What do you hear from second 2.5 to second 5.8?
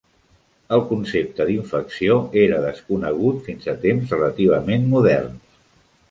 desconegut fins a temps relativament moderns.